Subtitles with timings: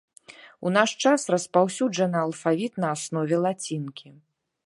[0.67, 4.07] У наш час распаўсюджаны алфавіт на аснове лацінкі.